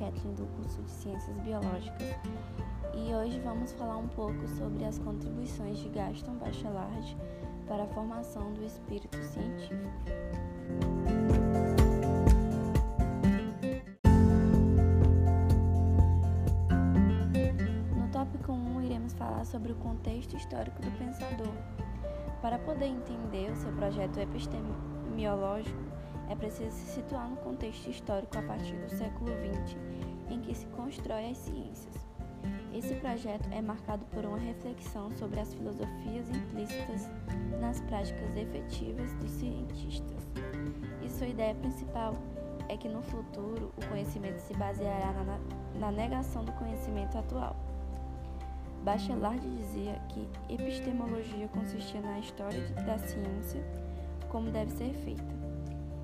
Kathleen 0.00 0.34
do 0.34 0.46
curso 0.56 0.82
de 0.82 0.90
Ciências 0.90 1.38
Biológicas 1.40 2.16
e 2.94 3.14
hoje 3.14 3.38
vamos 3.40 3.70
falar 3.72 3.98
um 3.98 4.08
pouco 4.08 4.48
sobre 4.48 4.82
as 4.86 4.98
contribuições 4.98 5.78
de 5.78 5.90
Gaston 5.90 6.36
Bachelard 6.36 7.16
para 7.68 7.84
a 7.84 7.86
formação 7.88 8.50
do 8.54 8.64
espírito 8.64 9.18
científico. 9.22 9.90
No 17.94 18.08
tópico 18.10 18.52
1, 18.52 18.82
iremos 18.84 19.12
falar 19.12 19.44
sobre 19.44 19.72
o 19.72 19.74
contexto 19.76 20.34
histórico 20.34 20.80
do 20.80 20.90
pensador. 20.92 21.52
Para 22.40 22.58
poder 22.58 22.86
entender 22.86 23.50
o 23.50 23.56
seu 23.56 23.70
projeto 23.72 24.18
epistemológico, 24.18 25.89
é 26.30 26.36
preciso 26.36 26.70
se 26.70 26.92
situar 26.92 27.28
no 27.28 27.36
contexto 27.38 27.90
histórico 27.90 28.38
a 28.38 28.42
partir 28.42 28.76
do 28.76 28.88
século 28.88 29.32
XX, 29.32 29.76
em 30.30 30.40
que 30.40 30.54
se 30.54 30.64
constrói 30.66 31.30
as 31.30 31.38
ciências. 31.38 32.06
Esse 32.72 32.94
projeto 32.94 33.48
é 33.50 33.60
marcado 33.60 34.04
por 34.06 34.24
uma 34.24 34.38
reflexão 34.38 35.10
sobre 35.10 35.40
as 35.40 35.52
filosofias 35.52 36.30
implícitas 36.30 37.10
nas 37.60 37.80
práticas 37.80 38.36
efetivas 38.36 39.12
dos 39.14 39.30
cientistas. 39.32 40.30
E 41.02 41.10
sua 41.10 41.26
ideia 41.26 41.54
principal 41.56 42.14
é 42.68 42.76
que 42.76 42.88
no 42.88 43.02
futuro 43.02 43.72
o 43.76 43.86
conhecimento 43.88 44.38
se 44.38 44.54
baseará 44.54 45.12
na, 45.24 45.40
na 45.80 45.90
negação 45.90 46.44
do 46.44 46.52
conhecimento 46.52 47.18
atual. 47.18 47.56
Bachelard 48.84 49.40
dizia 49.40 50.00
que 50.08 50.28
epistemologia 50.48 51.48
consistia 51.48 52.00
na 52.00 52.20
história 52.20 52.66
da 52.86 52.96
ciência 52.98 53.62
como 54.30 54.48
deve 54.52 54.70
ser 54.70 54.94
feita 54.94 55.39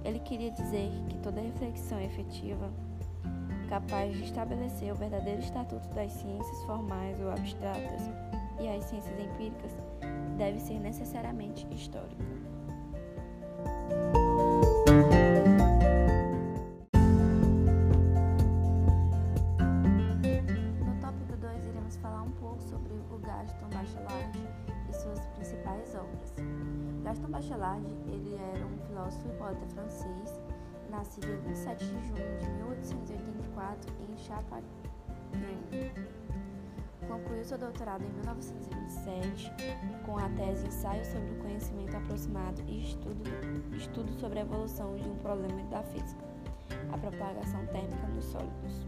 ele 0.04 0.18
queria 0.20 0.50
dizer 0.50 0.90
que 1.08 1.18
toda 1.18 1.40
reflexão 1.40 2.00
efetiva, 2.00 2.70
capaz 3.68 4.14
de 4.14 4.24
estabelecer 4.24 4.92
o 4.92 4.96
verdadeiro 4.96 5.40
estatuto 5.40 5.88
das 5.88 6.12
ciências 6.12 6.62
formais 6.64 7.20
ou 7.20 7.30
abstratas 7.30 8.02
e 8.60 8.68
as 8.68 8.84
ciências 8.84 9.18
empíricas, 9.18 9.72
deve 10.36 10.60
ser 10.60 10.78
necessariamente 10.78 11.66
histórica. 11.70 12.24
No 20.84 20.94
tópico 21.00 21.36
2, 21.40 21.66
iremos 21.66 21.96
falar 21.96 22.22
um 22.22 22.30
pouco 22.32 22.62
sobre 22.62 22.92
o 23.10 23.18
Gaston 23.18 23.68
Bachelard 23.72 24.38
e 24.88 24.92
suas 24.94 25.20
principais 25.26 25.94
obras. 25.94 26.34
Gaston 27.02 27.28
Bachelard, 27.28 27.84
e 29.06 29.38
poeta 29.38 29.64
francês, 29.68 30.40
nascido 30.90 31.28
em 31.28 31.36
27 31.48 31.84
de 31.84 32.08
junho 32.08 32.38
de 32.40 32.48
1884 32.48 33.94
em 34.00 34.16
Champagne. 34.16 34.66
Concluiu 37.06 37.44
seu 37.44 37.56
doutorado 37.56 38.02
em 38.02 38.12
1927 38.14 39.52
com 40.04 40.18
a 40.18 40.28
tese 40.30 40.66
Ensaio 40.66 41.04
sobre 41.04 41.30
o 41.30 41.36
Conhecimento 41.36 41.96
Aproximado 41.96 42.60
e 42.66 42.80
Estudo, 42.82 43.22
estudo 43.76 44.12
sobre 44.18 44.40
a 44.40 44.42
Evolução 44.42 44.96
de 44.96 45.08
um 45.08 45.16
Problema 45.18 45.62
da 45.70 45.84
Física, 45.84 46.24
a 46.92 46.98
Propagação 46.98 47.64
Térmica 47.66 48.08
nos 48.08 48.24
Sólidos. 48.24 48.86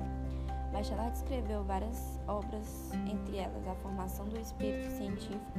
Bachelard 0.73 1.17
escreveu 1.17 1.63
várias 1.63 2.19
obras, 2.27 2.91
entre 3.09 3.39
elas 3.39 3.67
A 3.69 3.75
Formação 3.77 4.29
do 4.29 4.39
Espírito 4.39 4.91
Científico 4.91 5.59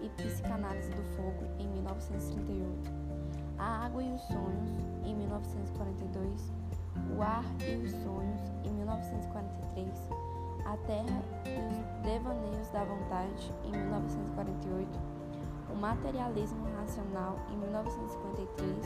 e 0.00 0.08
Psicanálise 0.08 0.90
do 0.90 1.02
Fogo, 1.16 1.44
em 1.58 1.68
1938, 1.68 3.03
A 3.58 3.86
Água 3.86 4.02
e 4.02 4.12
os 4.12 4.20
Sonhos, 4.22 4.70
em 5.04 5.14
1942, 5.14 6.52
O 7.16 7.22
Ar 7.22 7.44
e 7.60 7.76
os 7.76 7.90
Sonhos, 7.90 8.40
em 8.64 8.72
1943, 8.72 10.10
A 10.64 10.76
Terra 10.86 11.22
e 11.46 11.58
os 11.68 12.02
Devaneios 12.02 12.68
da 12.70 12.84
Vontade, 12.84 13.52
em 13.64 13.70
1948, 13.70 14.98
O 15.72 15.76
Materialismo 15.76 16.66
Racional, 16.76 17.38
em 17.50 17.56
1953, 17.58 18.84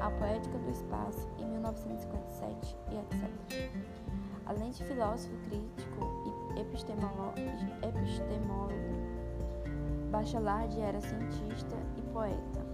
A 0.00 0.10
Poética 0.10 0.58
do 0.58 0.70
Espaço, 0.70 1.28
em 1.38 1.46
1957 1.46 2.76
e 2.90 2.96
etc. 2.96 3.30
Além 4.46 4.70
de 4.70 4.84
filósofo 4.84 5.34
crítico 5.48 6.06
e 6.54 6.60
epistemólogo, 6.60 7.36
Bachelard 10.10 10.80
era 10.80 11.00
cientista 11.00 11.76
e 11.96 12.02
poeta. 12.12 12.65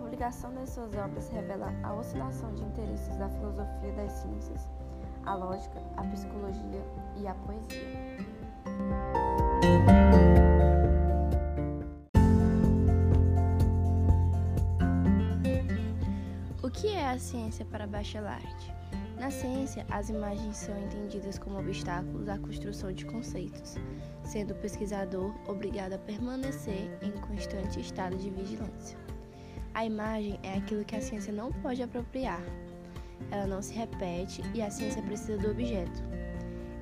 Publicação 0.00 0.52
das 0.54 0.70
suas 0.70 0.94
obras 0.96 1.28
revela 1.28 1.72
a 1.82 1.94
oscilação 1.94 2.52
de 2.54 2.64
interesses 2.64 3.16
da 3.16 3.28
filosofia 3.28 3.92
das 3.92 4.12
ciências, 4.12 4.68
a 5.26 5.34
lógica, 5.34 5.78
a 5.96 6.02
psicologia 6.04 6.82
e 7.16 7.26
a 7.26 7.34
poesia. 7.34 8.16
O 16.62 16.70
que 16.70 16.88
é 16.88 17.06
a 17.06 17.18
ciência 17.18 17.64
para 17.66 17.86
Bachelard? 17.86 18.74
Na 19.18 19.30
ciência, 19.30 19.86
as 19.90 20.08
imagens 20.08 20.56
são 20.56 20.76
entendidas 20.78 21.38
como 21.38 21.58
obstáculos 21.58 22.26
à 22.26 22.38
construção 22.38 22.90
de 22.90 23.04
conceitos, 23.04 23.76
sendo 24.24 24.54
o 24.54 24.56
pesquisador 24.56 25.30
obrigado 25.46 25.92
a 25.92 25.98
permanecer 25.98 26.98
em 27.02 27.12
constante 27.12 27.80
estado 27.80 28.16
de 28.16 28.30
vigilância. 28.30 29.09
A 29.72 29.84
imagem 29.84 30.38
é 30.42 30.54
aquilo 30.54 30.84
que 30.84 30.96
a 30.96 31.00
ciência 31.00 31.32
não 31.32 31.52
pode 31.52 31.82
apropriar. 31.82 32.42
Ela 33.30 33.46
não 33.46 33.62
se 33.62 33.72
repete 33.72 34.42
e 34.52 34.60
a 34.60 34.70
ciência 34.70 35.02
precisa 35.02 35.38
do 35.38 35.50
objeto. 35.50 36.02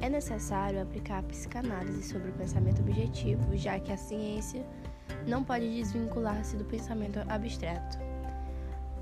É 0.01 0.09
necessário 0.09 0.81
aplicar 0.81 1.19
a 1.19 1.23
psicanálise 1.23 2.03
sobre 2.05 2.31
o 2.31 2.35
pensamento 2.35 2.81
objetivo, 2.81 3.57
já 3.57 3.79
que 3.79 3.93
a 3.93 3.97
ciência 3.97 4.65
não 5.27 5.45
pode 5.45 5.69
desvincular-se 5.75 6.57
do 6.57 6.65
pensamento 6.65 7.19
abstrato. 7.29 7.99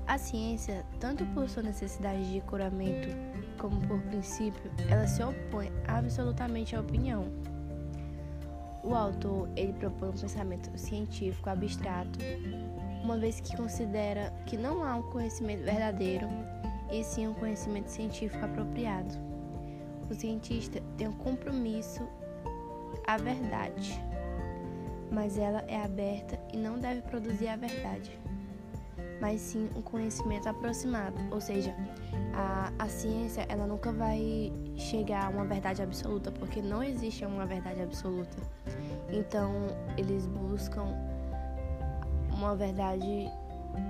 A 0.07 0.17
ciência, 0.17 0.85
tanto 0.99 1.25
por 1.27 1.49
sua 1.49 1.63
necessidade 1.63 2.31
de 2.31 2.41
curamento 2.41 3.09
como 3.57 3.79
por 3.87 4.01
princípio, 4.03 4.71
ela 4.89 5.07
se 5.07 5.21
opõe 5.21 5.71
absolutamente 5.87 6.75
à 6.75 6.81
opinião. 6.81 7.25
O 8.83 8.95
autor 8.95 9.49
ele 9.55 9.73
propõe 9.73 10.09
um 10.09 10.13
pensamento 10.13 10.77
científico 10.77 11.49
abstrato, 11.49 12.19
uma 13.03 13.17
vez 13.17 13.39
que 13.39 13.55
considera 13.55 14.33
que 14.45 14.57
não 14.57 14.83
há 14.83 14.95
um 14.95 15.03
conhecimento 15.03 15.63
verdadeiro, 15.63 16.27
e 16.91 17.03
sim 17.03 17.27
um 17.27 17.33
conhecimento 17.33 17.89
científico 17.89 18.43
apropriado. 18.43 19.13
O 20.09 20.13
cientista 20.13 20.81
tem 20.97 21.07
um 21.07 21.13
compromisso 21.13 22.07
à 23.05 23.17
verdade, 23.17 24.01
mas 25.11 25.37
ela 25.37 25.63
é 25.67 25.83
aberta 25.83 26.39
e 26.53 26.57
não 26.57 26.79
deve 26.79 27.01
produzir 27.01 27.49
a 27.49 27.55
verdade 27.55 28.17
mas 29.19 29.41
sim 29.41 29.69
um 29.75 29.81
conhecimento 29.81 30.47
aproximado, 30.47 31.17
ou 31.31 31.41
seja, 31.41 31.75
a, 32.33 32.71
a 32.77 32.87
ciência 32.87 33.45
ela 33.49 33.65
nunca 33.65 33.91
vai 33.91 34.51
chegar 34.75 35.25
a 35.25 35.29
uma 35.29 35.45
verdade 35.45 35.81
absoluta, 35.81 36.31
porque 36.31 36.61
não 36.61 36.83
existe 36.83 37.25
uma 37.25 37.45
verdade 37.45 37.81
absoluta. 37.81 38.37
Então 39.09 39.67
eles 39.97 40.25
buscam 40.27 40.85
uma 42.37 42.55
verdade 42.55 43.29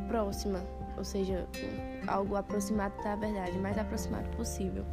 próxima, 0.08 0.64
ou 0.98 1.04
seja, 1.04 1.48
algo 2.08 2.36
aproximado 2.36 2.96
da 3.04 3.16
verdade, 3.16 3.58
mais 3.60 3.78
aproximado 3.78 4.28
possível. 4.36 4.86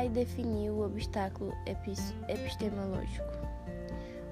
vai 0.00 0.08
definir 0.08 0.70
o 0.70 0.82
obstáculo 0.86 1.52
epistemológico. 2.28 3.28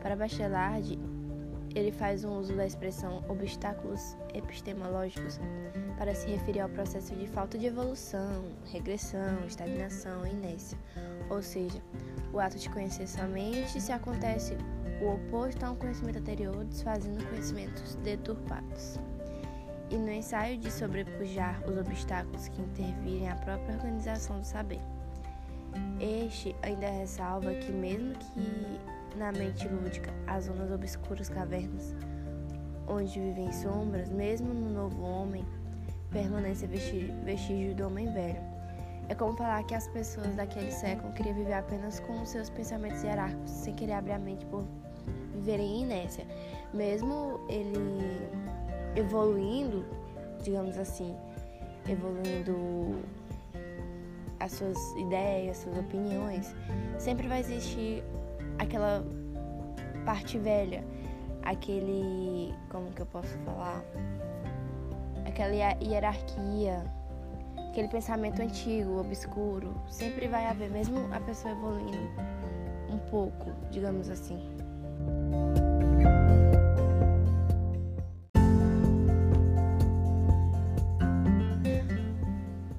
Para 0.01 0.15
Bachelard, 0.15 0.99
ele 1.75 1.93
faz 1.93 2.25
um 2.25 2.39
uso 2.39 2.55
da 2.55 2.67
expressão 2.67 3.23
obstáculos 3.29 4.17
epistemológicos 4.35 5.39
para 5.97 6.15
se 6.15 6.29
referir 6.29 6.61
ao 6.61 6.69
processo 6.69 7.15
de 7.15 7.27
falta 7.27 7.59
de 7.59 7.67
evolução, 7.67 8.45
regressão, 8.73 9.45
estagnação 9.47 10.27
inércia, 10.27 10.79
ou 11.29 11.43
seja, 11.43 11.83
o 12.33 12.39
ato 12.39 12.59
de 12.59 12.69
conhecer 12.71 13.07
somente 13.07 13.81
se 13.81 13.93
acontece 13.93 14.57
o 15.01 15.15
oposto 15.15 15.65
a 15.65 15.71
um 15.71 15.77
conhecimento 15.77 16.19
anterior, 16.19 16.65
desfazendo 16.65 17.25
conhecimentos 17.27 17.95
deturpados. 17.97 18.99
E 19.91 19.97
no 19.97 20.11
ensaio 20.11 20.59
de 20.59 20.71
sobrepujar 20.71 21.63
os 21.67 21.77
obstáculos 21.79 22.49
que 22.49 22.61
intervirem 22.61 23.31
a 23.31 23.37
própria 23.37 23.75
organização 23.77 24.41
do 24.41 24.47
saber. 24.47 24.81
Este 26.01 26.55
ainda 26.63 26.89
ressalva 26.91 27.55
que, 27.55 27.73
mesmo 27.73 28.15
que 28.15 28.81
na 29.19 29.33
mente 29.33 29.69
lúdica 29.69 30.13
as 30.27 30.45
zonas 30.45 30.71
obscuras 30.71 31.29
cavernas, 31.29 31.95
onde 32.87 33.21
vivem 33.21 33.53
sombras, 33.53 34.09
mesmo 34.09 34.55
no 34.55 34.71
novo 34.71 35.03
homem, 35.03 35.45
permanece 36.11 36.67
vestígio 36.67 37.75
do 37.75 37.87
homem 37.87 38.11
velho. 38.13 38.41
É 39.09 39.15
como 39.15 39.37
falar 39.37 39.63
que 39.65 39.75
as 39.75 39.89
pessoas 39.89 40.35
daquele 40.37 40.71
século 40.71 41.13
queriam 41.15 41.35
viver 41.35 41.55
apenas 41.55 41.99
com 42.01 42.23
os 42.23 42.29
seus 42.29 42.49
pensamentos 42.49 43.03
hierárquicos, 43.03 43.51
sem 43.51 43.75
querer 43.75 43.95
abrir 43.95 44.13
a 44.13 44.19
mente 44.19 44.47
por 44.47 44.65
viverem 45.35 45.79
em 45.79 45.83
inércia. 45.83 46.27
Mesmo 46.73 47.41
ele 47.49 48.29
evoluindo, 48.95 49.85
digamos 50.43 50.77
assim, 50.77 51.17
evoluindo 51.89 53.03
as 54.41 54.53
suas 54.53 54.79
ideias, 54.97 55.57
suas 55.59 55.79
opiniões, 55.79 56.55
sempre 56.99 57.27
vai 57.27 57.41
existir 57.41 58.05
aquela 58.59 59.05
parte 60.05 60.39
velha, 60.39 60.85
aquele, 61.43 62.55
como 62.71 62.91
que 62.93 63.03
eu 63.03 63.07
posso 63.07 63.37
falar, 63.39 63.83
aquela 65.27 65.53
hierarquia, 65.53 66.85
aquele 67.71 67.89
pensamento 67.89 68.41
antigo, 68.43 68.99
obscuro, 69.01 69.75
sempre 69.89 70.29
vai 70.29 70.47
haver, 70.47 70.71
mesmo 70.71 71.13
a 71.13 71.21
pessoa 71.21 71.53
evoluindo 71.53 72.09
um 72.91 72.99
pouco, 73.11 73.53
digamos 73.71 74.09
assim. 74.09 74.39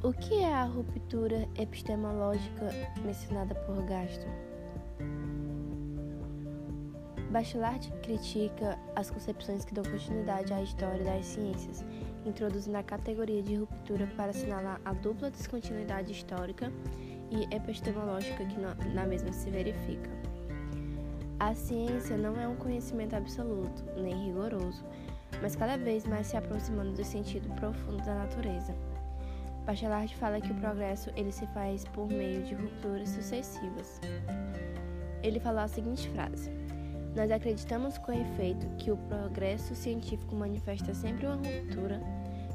O 0.04 0.14
que 0.14 0.42
é 0.42 0.54
a 0.54 0.64
ruptura 0.64 1.48
epistemológica 1.56 2.72
mencionada 3.06 3.54
por 3.54 3.84
Gaston? 3.84 4.50
Bachelard 7.30 7.92
critica 8.02 8.78
as 8.96 9.12
concepções 9.12 9.64
que 9.64 9.74
dão 9.74 9.84
continuidade 9.84 10.52
à 10.52 10.64
história 10.64 11.04
das 11.04 11.28
ciências, 11.28 11.86
introduzindo 12.26 12.78
a 12.78 12.84
categoria 12.84 13.44
de 13.44 13.56
ruptura 13.56 14.08
para 14.18 14.31
assinalar 14.31 14.81
a 14.84 14.94
dupla 14.94 15.30
descontinuidade 15.30 16.12
histórica 16.12 16.72
e 17.30 17.44
epistemológica 17.56 18.44
que 18.46 18.60
na 18.96 19.06
mesma 19.06 19.31
se 19.31 19.48
verifica. 19.52 20.10
A 21.40 21.54
ciência 21.54 22.18
não 22.18 22.36
é 22.36 22.48
um 22.48 22.56
conhecimento 22.56 23.16
absoluto, 23.16 23.86
nem 23.96 24.25
rigoroso, 24.25 24.84
mas 25.40 25.56
cada 25.56 25.78
vez 25.78 26.06
mais 26.06 26.25
se 26.25 26.36
aproximando 26.36 26.94
do 26.94 27.04
sentido 27.04 27.48
profundo 27.56 28.04
da 28.04 28.16
natureza. 28.16 28.75
Bachelard 29.68 30.14
fala 30.16 30.42
que 30.42 30.52
o 30.52 30.56
progresso 30.56 31.12
ele 31.16 31.32
se 31.32 31.46
faz 31.48 31.86
por 31.86 32.10
meio 32.10 32.44
de 32.44 32.56
rupturas 32.56 33.10
sucessivas. 33.10 34.02
Ele 35.22 35.40
falou 35.40 35.62
a 35.62 35.68
seguinte 35.68 36.10
frase: 36.10 36.59
Nós 37.16 37.32
acreditamos 37.32 37.98
com 37.98 38.12
efeito 38.12 38.68
que 38.78 38.92
o 38.92 38.98
progresso 38.98 39.76
científico 39.76 40.36
manifesta 40.36 40.94
sempre 40.94 41.26
uma 41.26 41.36
ruptura, 41.36 42.02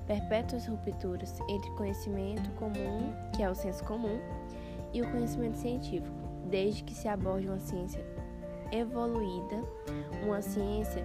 perpétuas 0.07 0.67
rupturas 0.67 1.41
entre 1.49 1.71
conhecimento 1.73 2.49
comum, 2.53 3.13
que 3.35 3.43
é 3.43 3.51
o 3.51 3.55
senso 3.55 3.83
comum, 3.85 4.19
e 4.93 5.03
o 5.03 5.11
conhecimento 5.11 5.59
científico, 5.59 6.15
desde 6.49 6.85
que 6.85 6.95
se 6.95 7.09
aborde 7.09 7.49
uma 7.49 7.59
ciência 7.59 8.05
evoluída, 8.71 9.63
uma 10.25 10.41
ciência, 10.41 11.05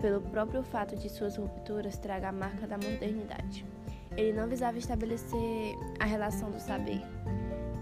pelo 0.00 0.20
próprio 0.20 0.62
fato 0.62 0.96
de 0.96 1.08
suas 1.08 1.36
rupturas, 1.36 1.98
traga 1.98 2.28
a 2.28 2.32
marca 2.32 2.66
da 2.66 2.76
modernidade. 2.76 3.64
Ele 4.16 4.32
não 4.32 4.48
visava 4.48 4.78
estabelecer 4.78 5.76
a 6.00 6.04
relação 6.04 6.50
do 6.50 6.58
saber 6.58 7.00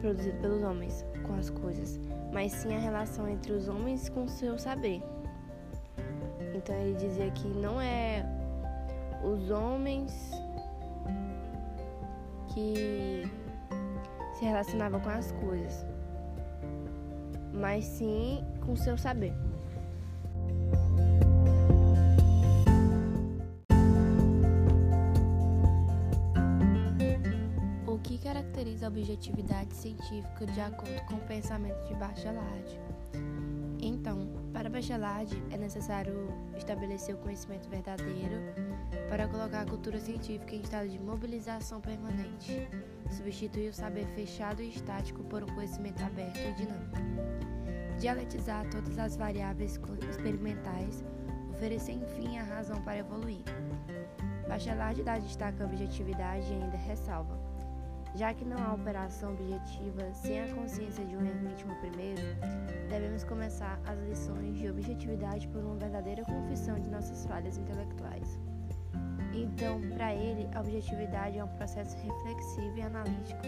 produzido 0.01 0.39
pelos 0.41 0.63
homens 0.63 1.05
com 1.27 1.35
as 1.35 1.51
coisas, 1.51 1.99
mas 2.33 2.53
sim 2.53 2.75
a 2.75 2.79
relação 2.79 3.29
entre 3.29 3.53
os 3.53 3.69
homens 3.69 4.09
com 4.09 4.25
o 4.25 4.29
seu 4.29 4.59
saber. 4.59 5.03
Então 6.55 6.75
ele 6.77 6.95
dizia 6.95 7.31
que 7.31 7.47
não 7.49 7.81
é 7.81 8.25
os 9.23 9.51
homens 9.51 10.31
que 12.55 13.23
se 14.35 14.45
relacionavam 14.45 15.01
com 15.01 15.11
as 15.11 15.33
coisas, 15.33 15.87
mas 17.53 17.85
sim 17.85 18.45
com 18.65 18.77
seu 18.77 18.97
saber. 18.97 19.46
Objetividade 29.17 29.75
científica 29.75 30.47
de 30.47 30.61
acordo 30.61 31.01
com 31.07 31.15
o 31.15 31.21
pensamento 31.21 31.83
de 31.89 31.95
Bachelard? 31.95 32.81
Então, 33.81 34.29
para 34.53 34.69
Bachelard 34.69 35.43
é 35.51 35.57
necessário 35.57 36.29
estabelecer 36.57 37.15
o 37.15 37.19
conhecimento 37.19 37.69
verdadeiro 37.69 38.37
para 39.09 39.27
colocar 39.27 39.63
a 39.63 39.67
cultura 39.67 39.99
científica 39.99 40.55
em 40.55 40.61
estado 40.61 40.89
de 40.89 40.99
mobilização 40.99 41.81
permanente, 41.81 42.69
substituir 43.11 43.71
o 43.71 43.75
saber 43.75 44.07
fechado 44.09 44.63
e 44.63 44.69
estático 44.69 45.23
por 45.25 45.43
um 45.43 45.47
conhecimento 45.47 46.03
aberto 46.03 46.39
e 46.39 46.53
dinâmico 46.53 46.97
dialetizar 47.99 48.69
todas 48.69 48.99
as 48.99 49.17
variáveis 49.17 49.81
experimentais, 50.11 51.03
oferecer 51.51 51.93
enfim 51.93 52.37
a 52.37 52.43
razão 52.43 52.79
para 52.83 52.99
evoluir. 52.99 53.43
Bachelard 54.47 55.03
dá 55.03 55.17
destaque 55.17 55.63
à 55.63 55.65
objetividade 55.65 56.47
e 56.53 56.63
ainda 56.63 56.77
ressalva. 56.77 57.46
Já 58.17 58.33
que 58.33 58.47
não 58.47 58.57
há 58.57 58.73
operação 58.73 59.35
objetiva 59.35 60.11
sem 60.15 60.41
a 60.41 60.55
consciência 60.55 61.05
de 61.05 61.15
um 61.15 61.21
ritmo 61.21 61.75
primeiro, 61.81 62.23
devemos 62.89 63.23
começar 63.25 63.79
as 63.85 63.99
lições 64.09 64.57
de 64.57 64.71
objetividade 64.71 65.47
por 65.49 65.63
uma 65.63 65.77
verdadeira 65.77 66.25
confissão 66.25 66.81
de 66.81 66.89
nossas 66.89 67.27
falhas 67.27 67.59
intelectuais. 67.59 68.41
Então, 69.35 69.83
para 69.91 70.15
ele, 70.15 70.49
a 70.55 70.61
objetividade 70.61 71.39
é 71.39 71.45
um 71.45 71.57
processo 71.59 71.95
reflexivo 71.99 72.79
e 72.79 72.83
analítico 72.83 73.43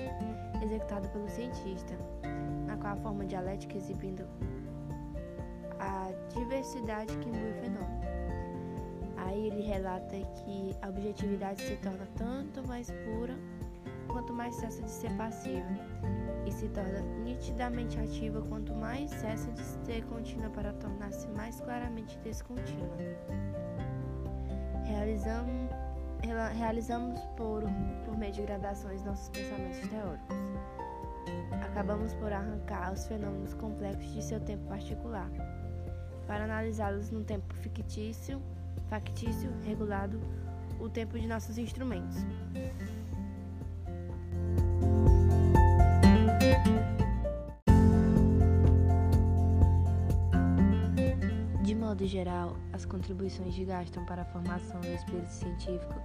executado 0.63 1.09
pelo 1.09 1.31
cientista, 1.31 1.95
na 2.67 2.77
qual 2.77 2.93
a 2.93 2.97
forma 2.97 3.25
dialética 3.25 3.75
exibindo 3.75 4.29
a 5.81 6.11
diversidade 6.39 7.17
que 7.17 7.29
imbuem 7.31 7.53
o 7.53 7.55
fenômeno. 7.55 8.01
Aí 9.17 9.47
ele 9.47 9.63
relata 9.63 10.15
que 10.45 10.77
a 10.83 10.91
objetividade 10.91 11.63
se 11.63 11.77
torna 11.77 12.07
tanto 12.19 12.67
mais 12.69 12.91
pura 12.91 13.35
quanto 14.09 14.33
mais 14.33 14.55
cessa 14.57 14.83
de 14.83 14.91
ser 14.91 15.11
passiva 15.17 15.69
e 16.47 16.53
se 16.53 16.69
torna 16.69 17.01
nitidamente 17.23 17.99
ativa 18.01 18.41
quanto 18.43 18.75
mais 18.75 19.11
cessa 19.11 19.51
de 19.53 19.63
ser 19.63 20.05
contínua 20.07 20.51
para 20.51 20.73
tornar-se 20.75 21.29
mais 21.29 21.61
claramente 21.61 22.19
descontínua. 22.19 22.97
Realizamos, 24.85 25.71
realizamos 26.57 27.21
por, 27.37 27.63
por 28.05 28.17
meio 28.17 28.33
de 28.33 28.43
gradações 28.43 29.05
nossos 29.05 29.29
pensamentos 29.29 29.87
teóricos. 29.89 30.37
Acabamos 31.63 32.15
por 32.15 32.33
arrancar 32.33 32.93
os 32.93 33.07
fenômenos 33.07 33.55
complexos 33.55 34.13
de 34.15 34.23
seu 34.23 34.41
tempo 34.41 34.67
particular, 34.67 35.31
para 36.27 36.45
analisá-los 36.45 37.11
num 37.11 37.23
tempo 37.23 37.55
fictício, 37.55 38.43
factício, 38.89 39.53
regulado, 39.65 40.19
o 40.81 40.89
tempo 40.89 41.19
de 41.19 41.27
nossos 41.27 41.59
instrumentos. 41.59 42.25
Modo 51.99 52.07
geral, 52.07 52.57
as 52.73 52.85
contribuições 52.85 53.53
de 53.55 53.65
Gaston 53.65 54.05
para 54.05 54.23
a 54.23 54.25
formação 54.25 54.81
do 54.81 54.87
espírito 54.87 55.33
científico 55.33 56.01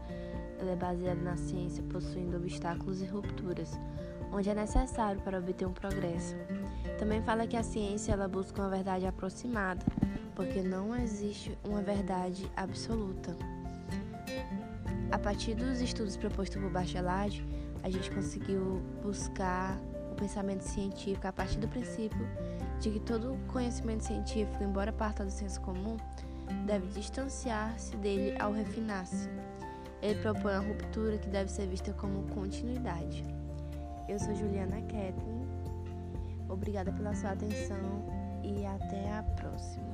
ela 0.59 0.71
é 0.71 0.75
baseada 0.75 1.21
na 1.21 1.38
ciência 1.38 1.83
possuindo 1.83 2.35
obstáculos 2.35 3.00
e 3.00 3.05
rupturas, 3.05 3.77
onde 4.31 4.50
é 4.50 4.55
necessário 4.55 5.21
para 5.21 5.38
obter 5.38 5.67
um 5.67 5.71
progresso. 5.71 6.35
Também 6.97 7.21
fala 7.21 7.45
que 7.45 7.55
a 7.55 7.62
ciência 7.62 8.12
ela 8.12 8.27
busca 8.27 8.59
uma 8.59 8.71
verdade 8.71 9.05
aproximada, 9.05 9.85
porque 10.33 10.63
não 10.63 10.95
existe 10.95 11.55
uma 11.63 11.83
verdade 11.83 12.50
absoluta. 12.55 13.38
A 15.12 15.19
partir 15.19 15.53
dos 15.53 15.79
estudos 15.79 16.17
propostos 16.17 16.59
por 16.59 16.71
Bachelard, 16.71 17.45
a 17.83 17.89
gente 17.91 18.09
conseguiu 18.09 18.81
buscar 19.03 19.77
o 20.12 20.15
pensamento 20.15 20.62
científico 20.62 21.27
a 21.27 21.31
partir 21.31 21.59
do 21.59 21.67
princípio 21.67 22.27
de 22.83 22.91
que 22.91 22.99
todo 22.99 23.37
conhecimento 23.47 24.03
científico, 24.03 24.61
embora 24.61 24.91
parta 24.91 25.23
do 25.23 25.31
senso 25.31 25.61
comum, 25.61 25.95
deve 26.65 26.85
distanciar-se 26.87 27.95
dele 27.95 28.35
ao 28.39 28.51
refinar-se. 28.51 29.29
Ele 30.01 30.19
propõe 30.21 30.51
a 30.53 30.59
ruptura 30.59 31.17
que 31.17 31.29
deve 31.29 31.49
ser 31.49 31.65
vista 31.67 31.93
como 31.93 32.23
continuidade. 32.33 33.23
Eu 34.09 34.19
sou 34.19 34.35
Juliana 34.35 34.81
Kathleen, 34.81 35.47
obrigada 36.49 36.91
pela 36.91 37.15
sua 37.15 37.31
atenção 37.31 38.03
e 38.43 38.65
até 38.65 39.13
a 39.13 39.23
próxima. 39.23 39.93